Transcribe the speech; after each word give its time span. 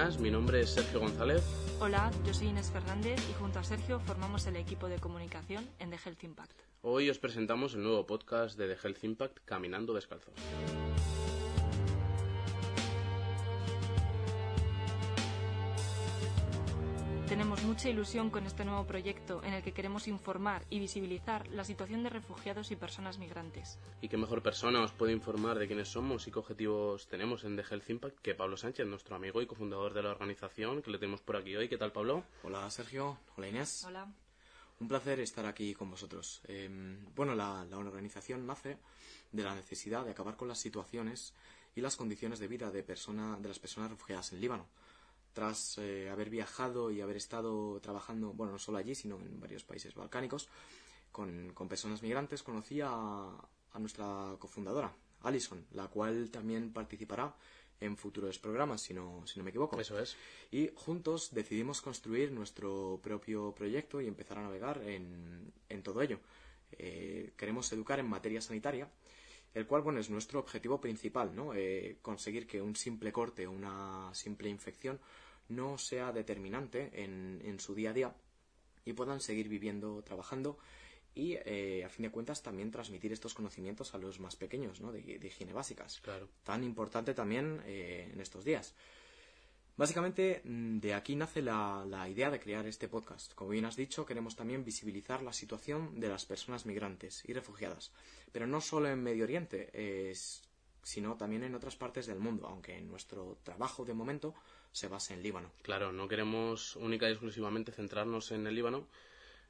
buenas, 0.00 0.18
mi 0.18 0.30
nombre 0.30 0.60
es 0.62 0.70
Sergio 0.70 1.00
González. 1.00 1.42
Hola, 1.78 2.10
yo 2.24 2.32
soy 2.32 2.48
Inés 2.48 2.70
Fernández 2.70 3.20
y 3.30 3.34
junto 3.34 3.58
a 3.58 3.64
Sergio 3.64 4.00
formamos 4.00 4.46
el 4.46 4.56
equipo 4.56 4.88
de 4.88 4.98
comunicación 4.98 5.68
en 5.78 5.90
The 5.90 5.98
Health 6.02 6.24
Impact. 6.24 6.58
Hoy 6.82 7.10
os 7.10 7.18
presentamos 7.18 7.74
el 7.74 7.82
nuevo 7.82 8.06
podcast 8.06 8.56
de 8.56 8.74
The 8.74 8.86
Health 8.86 9.04
Impact, 9.04 9.38
Caminando 9.44 9.92
Descalzos. 9.92 10.32
Tenemos 17.30 17.62
mucha 17.62 17.88
ilusión 17.88 18.28
con 18.28 18.44
este 18.44 18.64
nuevo 18.64 18.88
proyecto 18.88 19.40
en 19.44 19.52
el 19.52 19.62
que 19.62 19.70
queremos 19.70 20.08
informar 20.08 20.64
y 20.68 20.80
visibilizar 20.80 21.46
la 21.50 21.62
situación 21.62 22.02
de 22.02 22.10
refugiados 22.10 22.72
y 22.72 22.76
personas 22.76 23.18
migrantes. 23.18 23.78
Y 24.00 24.08
qué 24.08 24.16
mejor 24.16 24.42
persona 24.42 24.82
os 24.82 24.90
puede 24.90 25.12
informar 25.12 25.56
de 25.56 25.68
quiénes 25.68 25.86
somos 25.86 26.26
y 26.26 26.32
qué 26.32 26.40
objetivos 26.40 27.06
tenemos 27.06 27.44
en 27.44 27.54
The 27.54 27.62
Health 27.70 27.88
Impact 27.88 28.18
que 28.18 28.34
Pablo 28.34 28.56
Sánchez, 28.56 28.84
nuestro 28.88 29.14
amigo 29.14 29.40
y 29.40 29.46
cofundador 29.46 29.94
de 29.94 30.02
la 30.02 30.10
organización, 30.10 30.82
que 30.82 30.90
le 30.90 30.98
tenemos 30.98 31.20
por 31.20 31.36
aquí 31.36 31.54
hoy. 31.54 31.68
¿Qué 31.68 31.78
tal, 31.78 31.92
Pablo? 31.92 32.24
Hola, 32.42 32.68
Sergio. 32.68 33.16
Hola, 33.36 33.46
Inés. 33.46 33.84
Hola. 33.84 34.12
Un 34.80 34.88
placer 34.88 35.20
estar 35.20 35.46
aquí 35.46 35.72
con 35.72 35.88
vosotros. 35.88 36.40
Eh, 36.48 36.68
bueno, 37.14 37.36
la, 37.36 37.64
la 37.64 37.78
organización 37.78 38.44
nace 38.44 38.76
de 39.30 39.42
la 39.44 39.54
necesidad 39.54 40.04
de 40.04 40.10
acabar 40.10 40.36
con 40.36 40.48
las 40.48 40.58
situaciones 40.58 41.32
y 41.76 41.80
las 41.80 41.94
condiciones 41.94 42.40
de 42.40 42.48
vida 42.48 42.72
de, 42.72 42.82
persona, 42.82 43.38
de 43.38 43.46
las 43.46 43.60
personas 43.60 43.88
refugiadas 43.88 44.32
en 44.32 44.40
Líbano 44.40 44.66
tras 45.32 45.78
eh, 45.78 46.08
haber 46.10 46.30
viajado 46.30 46.90
y 46.90 47.00
haber 47.00 47.16
estado 47.16 47.80
trabajando, 47.80 48.32
bueno, 48.32 48.52
no 48.52 48.58
solo 48.58 48.78
allí, 48.78 48.94
sino 48.94 49.16
en 49.16 49.40
varios 49.40 49.64
países 49.64 49.94
balcánicos, 49.94 50.48
con, 51.12 51.54
personas 51.68 52.02
migrantes, 52.02 52.42
conocí 52.42 52.80
a, 52.80 52.88
a, 52.88 53.78
nuestra 53.78 54.36
cofundadora, 54.38 54.92
Alison, 55.22 55.64
la 55.72 55.88
cual 55.88 56.30
también 56.30 56.72
participará 56.72 57.34
en 57.80 57.96
futuros 57.96 58.38
programas, 58.38 58.82
si 58.82 58.94
no, 58.94 59.26
si 59.26 59.38
no 59.38 59.44
me 59.44 59.50
equivoco. 59.50 59.80
Eso 59.80 59.98
es. 59.98 60.16
Y 60.50 60.70
juntos 60.74 61.30
decidimos 61.32 61.80
construir 61.80 62.30
nuestro 62.30 63.00
propio 63.02 63.54
proyecto 63.54 64.00
y 64.00 64.06
empezar 64.06 64.38
a 64.38 64.42
navegar 64.42 64.82
en, 64.84 65.52
en 65.68 65.82
todo 65.82 66.02
ello. 66.02 66.20
Eh, 66.72 67.32
queremos 67.36 67.72
educar 67.72 67.98
en 67.98 68.08
materia 68.08 68.40
sanitaria 68.40 68.88
el 69.54 69.66
cual 69.66 69.82
bueno 69.82 70.00
es 70.00 70.10
nuestro 70.10 70.38
objetivo 70.38 70.80
principal, 70.80 71.34
¿no? 71.34 71.54
Eh, 71.54 71.98
conseguir 72.02 72.46
que 72.46 72.62
un 72.62 72.76
simple 72.76 73.12
corte 73.12 73.46
o 73.46 73.50
una 73.50 74.10
simple 74.14 74.48
infección 74.48 75.00
no 75.48 75.78
sea 75.78 76.12
determinante 76.12 76.90
en, 76.94 77.58
su 77.58 77.74
día 77.74 77.90
a 77.90 77.92
día 77.92 78.14
y 78.84 78.92
puedan 78.92 79.20
seguir 79.20 79.48
viviendo, 79.48 80.02
trabajando 80.02 80.58
y 81.14 81.34
eh, 81.44 81.84
a 81.84 81.88
fin 81.88 82.04
de 82.04 82.10
cuentas 82.10 82.42
también 82.42 82.70
transmitir 82.70 83.12
estos 83.12 83.34
conocimientos 83.34 83.92
a 83.94 83.98
los 83.98 84.20
más 84.20 84.36
pequeños, 84.36 84.80
¿no? 84.80 84.92
De, 84.92 85.00
higiene 85.00 85.52
básicas. 85.52 86.00
Claro. 86.00 86.28
Tan 86.44 86.62
importante 86.62 87.14
también 87.14 87.60
eh, 87.66 88.08
en 88.12 88.20
estos 88.20 88.44
días. 88.44 88.74
Básicamente, 89.80 90.42
mm, 90.44 90.78
de 90.80 90.92
aquí 90.92 91.16
nace 91.16 91.40
la, 91.40 92.06
idea 92.06 92.28
de 92.28 92.38
crear 92.38 92.66
este 92.66 92.86
podcast. 92.86 93.32
Como 93.32 93.52
bien 93.52 93.64
has 93.64 93.76
dicho, 93.76 94.04
queremos 94.04 94.36
también 94.36 94.62
visibilizar 94.62 95.22
la 95.22 95.32
situación 95.32 95.98
de 95.98 96.10
las 96.10 96.26
personas 96.26 96.66
migrantes 96.66 97.22
y 97.26 97.32
refugiadas. 97.32 97.90
Pero 98.30 98.46
no 98.46 98.60
solo 98.60 98.90
en 98.90 99.02
Medio 99.02 99.24
Oriente, 99.24 99.70
sino 100.82 101.16
también 101.16 101.44
en 101.44 101.54
otras 101.54 101.76
partes 101.76 102.06
del 102.06 102.18
mundo, 102.18 102.46
aunque 102.46 102.78
nuestro 102.82 103.38
trabajo 103.42 103.86
de 103.86 103.94
momento 103.94 104.34
se 104.70 104.86
base 104.86 105.14
en 105.14 105.22
Líbano. 105.22 105.50
Claro, 105.62 105.92
no 105.92 106.08
queremos 106.08 106.76
única 106.76 107.08
y 107.08 107.12
exclusivamente 107.12 107.72
centrarnos 107.72 108.32
en 108.32 108.46
el 108.46 108.54
Líbano, 108.54 108.86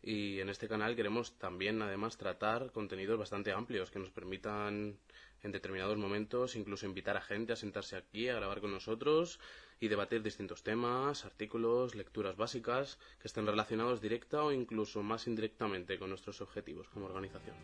y 0.00 0.40
en 0.40 0.48
este 0.48 0.68
canal 0.68 0.96
queremos 0.96 1.38
también 1.38 1.82
además 1.82 2.16
tratar 2.16 2.72
contenidos 2.72 3.18
bastante 3.18 3.52
amplios 3.52 3.90
que 3.90 3.98
nos 3.98 4.10
permitan 4.10 4.98
en 5.42 5.52
determinados 5.52 5.96
momentos 5.96 6.56
incluso 6.56 6.86
invitar 6.86 7.16
a 7.16 7.22
gente 7.22 7.52
a 7.52 7.56
sentarse 7.56 7.96
aquí 7.96 8.28
a 8.28 8.34
grabar 8.34 8.60
con 8.60 8.70
nosotros 8.70 9.40
y 9.80 9.88
debatir 9.88 10.22
distintos 10.22 10.62
temas, 10.62 11.24
artículos, 11.24 11.94
lecturas 11.94 12.36
básicas 12.36 12.98
que 13.20 13.28
estén 13.28 13.46
relacionados 13.46 14.00
directa 14.00 14.42
o 14.42 14.52
incluso 14.52 15.02
más 15.02 15.26
indirectamente 15.26 15.98
con 15.98 16.10
nuestros 16.10 16.40
objetivos 16.40 16.88
como 16.88 17.06
organización. 17.06 17.56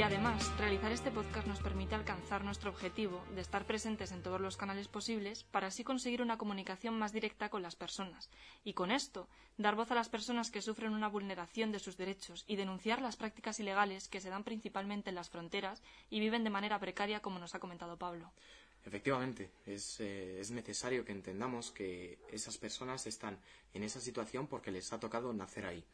Y 0.00 0.02
además, 0.02 0.50
realizar 0.56 0.92
este 0.92 1.10
podcast 1.10 1.46
nos 1.46 1.60
permite 1.60 1.94
alcanzar 1.94 2.42
nuestro 2.42 2.70
objetivo 2.70 3.22
de 3.34 3.42
estar 3.42 3.66
presentes 3.66 4.12
en 4.12 4.22
todos 4.22 4.40
los 4.40 4.56
canales 4.56 4.88
posibles 4.88 5.44
para 5.44 5.66
así 5.66 5.84
conseguir 5.84 6.22
una 6.22 6.38
comunicación 6.38 6.98
más 6.98 7.12
directa 7.12 7.50
con 7.50 7.60
las 7.60 7.76
personas 7.76 8.30
y 8.64 8.72
con 8.72 8.92
esto 8.92 9.28
dar 9.58 9.74
voz 9.74 9.90
a 9.90 9.94
las 9.94 10.08
personas 10.08 10.50
que 10.50 10.62
sufren 10.62 10.94
una 10.94 11.08
vulneración 11.08 11.70
de 11.70 11.80
sus 11.80 11.98
derechos 11.98 12.46
y 12.46 12.56
denunciar 12.56 13.02
las 13.02 13.16
prácticas 13.16 13.60
ilegales 13.60 14.08
que 14.08 14.22
se 14.22 14.30
dan 14.30 14.42
principalmente 14.42 15.10
en 15.10 15.16
las 15.16 15.28
fronteras 15.28 15.82
y 16.08 16.18
viven 16.18 16.44
de 16.44 16.50
manera 16.50 16.78
precaria 16.78 17.20
como 17.20 17.38
nos 17.38 17.54
ha 17.54 17.58
comentado 17.58 17.98
Pablo. 17.98 18.32
Efectivamente, 18.86 19.50
es, 19.66 20.00
eh, 20.00 20.40
es, 20.40 20.50
necesario 20.50 21.04
que 21.04 21.12
entendamos 21.12 21.72
que 21.72 22.18
esas 22.32 22.56
personas 22.56 23.06
están 23.06 23.38
en 23.74 23.82
esa 23.82 24.00
situación 24.00 24.46
porque 24.46 24.70
les 24.70 24.90
ha 24.94 24.98
tocado 24.98 25.34
nacer 25.34 25.66
ahí. 25.66 25.84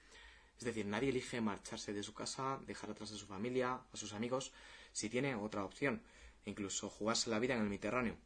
Es 0.58 0.64
decir, 0.64 0.86
nadie 0.86 1.10
elige 1.10 1.40
marcharse 1.40 1.92
de 1.92 2.02
su 2.02 2.14
casa, 2.14 2.58
dejar 2.66 2.90
atrás 2.90 3.12
a 3.12 3.16
su 3.16 3.26
familia, 3.26 3.80
a 3.92 3.96
sus 3.96 4.12
amigos, 4.12 4.52
si 4.92 5.10
tiene 5.10 5.34
otra 5.34 5.64
opción, 5.64 6.02
incluso 6.46 6.88
jugarse 6.88 7.30
la 7.30 7.38
vida 7.38 7.54
en 7.54 7.60
el 7.60 7.68
Mediterráneo. 7.68 8.16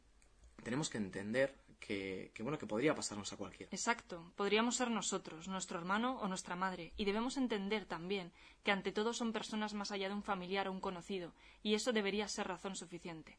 Tenemos 0.63 0.89
que 0.89 0.97
entender 0.97 1.55
que, 1.79 2.31
que, 2.33 2.43
bueno 2.43 2.57
que 2.57 2.67
podría 2.67 2.95
pasarnos 2.95 3.33
a 3.33 3.37
cualquiera. 3.37 3.71
Exacto, 3.71 4.31
podríamos 4.35 4.77
ser 4.77 4.91
nosotros, 4.91 5.47
nuestro 5.47 5.79
hermano 5.79 6.19
o 6.19 6.27
nuestra 6.27 6.55
madre, 6.55 6.93
y 6.95 7.05
debemos 7.05 7.35
entender 7.35 7.85
también 7.85 8.31
que 8.63 8.71
ante 8.71 8.91
todo 8.91 9.13
son 9.13 9.33
personas 9.33 9.73
más 9.73 9.91
allá 9.91 10.07
de 10.07 10.15
un 10.15 10.23
familiar 10.23 10.67
o 10.67 10.71
un 10.71 10.79
conocido, 10.79 11.33
y 11.63 11.73
eso 11.73 11.91
debería 11.91 12.27
ser 12.27 12.47
razón 12.47 12.75
suficiente. 12.75 13.37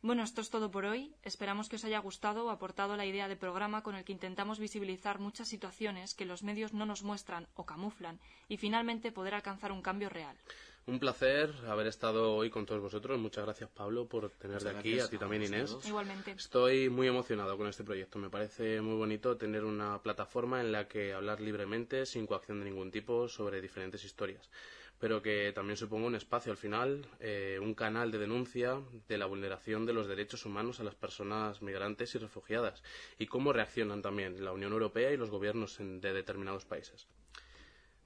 Bueno, 0.00 0.22
esto 0.22 0.40
es 0.40 0.50
todo 0.50 0.70
por 0.70 0.84
hoy. 0.84 1.12
Esperamos 1.24 1.68
que 1.68 1.74
os 1.74 1.84
haya 1.84 1.98
gustado 1.98 2.46
o 2.46 2.50
aportado 2.50 2.96
la 2.96 3.04
idea 3.04 3.26
de 3.26 3.34
programa 3.34 3.82
con 3.82 3.96
el 3.96 4.04
que 4.04 4.12
intentamos 4.12 4.60
visibilizar 4.60 5.18
muchas 5.18 5.48
situaciones 5.48 6.14
que 6.14 6.24
los 6.24 6.44
medios 6.44 6.72
no 6.72 6.86
nos 6.86 7.02
muestran 7.02 7.48
o 7.56 7.66
camuflan 7.66 8.20
y 8.48 8.58
finalmente 8.58 9.10
poder 9.10 9.34
alcanzar 9.34 9.72
un 9.72 9.82
cambio 9.82 10.08
real. 10.08 10.36
Un 10.86 11.00
placer 11.00 11.52
haber 11.66 11.88
estado 11.88 12.34
hoy 12.36 12.48
con 12.48 12.64
todos 12.64 12.80
vosotros. 12.80 13.18
Muchas 13.18 13.44
gracias, 13.44 13.68
Pablo, 13.70 14.06
por 14.06 14.30
tenerte 14.30 14.70
aquí, 14.70 15.00
a 15.00 15.08
ti 15.08 15.18
también, 15.18 15.42
Inés. 15.42 15.76
Igualmente. 15.84 16.30
Estoy 16.30 16.88
muy 16.88 17.08
emocionado 17.08 17.58
con 17.58 17.66
este 17.66 17.82
proyecto. 17.82 18.20
Me 18.20 18.30
parece 18.30 18.80
muy 18.80 18.94
bonito 18.94 19.36
tener 19.36 19.64
una 19.64 20.00
plataforma 20.00 20.60
en 20.60 20.70
la 20.70 20.86
que 20.86 21.12
hablar 21.12 21.40
libremente, 21.40 22.06
sin 22.06 22.26
coacción 22.26 22.60
de 22.60 22.66
ningún 22.66 22.92
tipo, 22.92 23.28
sobre 23.28 23.60
diferentes 23.60 24.04
historias 24.04 24.48
pero 24.98 25.22
que 25.22 25.52
también 25.54 25.76
suponga 25.76 26.06
un 26.06 26.14
espacio 26.14 26.52
al 26.52 26.58
final, 26.58 27.06
eh, 27.20 27.58
un 27.62 27.74
canal 27.74 28.10
de 28.10 28.18
denuncia 28.18 28.80
de 29.06 29.18
la 29.18 29.26
vulneración 29.26 29.86
de 29.86 29.92
los 29.92 30.08
derechos 30.08 30.44
humanos 30.44 30.80
a 30.80 30.84
las 30.84 30.94
personas 30.94 31.62
migrantes 31.62 32.14
y 32.14 32.18
refugiadas 32.18 32.82
y 33.18 33.26
cómo 33.26 33.52
reaccionan 33.52 34.02
también 34.02 34.44
la 34.44 34.52
Unión 34.52 34.72
Europea 34.72 35.12
y 35.12 35.16
los 35.16 35.30
gobiernos 35.30 35.78
de 35.78 36.12
determinados 36.12 36.64
países. 36.64 37.06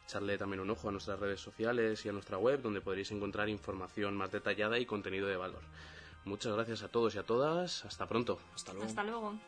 Echarle 0.09 0.39
también 0.39 0.59
un 0.59 0.71
ojo 0.71 0.89
a 0.89 0.91
nuestras 0.91 1.19
redes 1.19 1.39
sociales 1.39 2.03
y 2.03 2.09
a 2.09 2.11
nuestra 2.11 2.39
web, 2.39 2.63
donde 2.63 2.81
podréis 2.81 3.11
encontrar 3.11 3.47
información 3.47 4.17
más 4.17 4.31
detallada 4.31 4.79
y 4.79 4.87
contenido 4.87 5.27
de 5.27 5.37
valor. 5.37 5.61
Muchas 6.25 6.51
gracias 6.51 6.81
a 6.81 6.87
todos 6.87 7.13
y 7.13 7.19
a 7.19 7.23
todas. 7.23 7.85
Hasta 7.85 8.07
pronto. 8.07 8.39
Hasta 8.55 8.73
luego. 8.73 8.87
Hasta 8.87 9.03
luego. 9.03 9.39